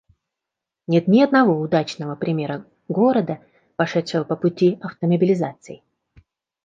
Нет 0.87 1.07
ни 1.07 1.21
одного 1.21 1.59
удачного 1.61 2.15
примера 2.15 2.65
города, 2.89 3.39
пошедшего 3.77 4.23
по 4.23 4.35
пути 4.35 4.79
автомобилизации 4.81 5.83